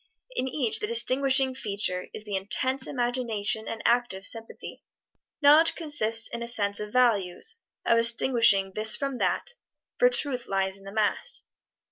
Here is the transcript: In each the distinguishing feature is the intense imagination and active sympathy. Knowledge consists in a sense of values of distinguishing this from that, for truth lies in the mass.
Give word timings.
In 0.35 0.47
each 0.47 0.79
the 0.79 0.87
distinguishing 0.87 1.53
feature 1.53 2.07
is 2.11 2.23
the 2.23 2.35
intense 2.35 2.87
imagination 2.87 3.67
and 3.67 3.83
active 3.85 4.25
sympathy. 4.25 4.83
Knowledge 5.43 5.75
consists 5.75 6.27
in 6.27 6.41
a 6.41 6.47
sense 6.47 6.79
of 6.79 6.91
values 6.91 7.57
of 7.85 7.97
distinguishing 7.99 8.71
this 8.73 8.95
from 8.95 9.19
that, 9.19 9.53
for 9.99 10.09
truth 10.09 10.47
lies 10.47 10.75
in 10.75 10.85
the 10.85 10.91
mass. 10.91 11.43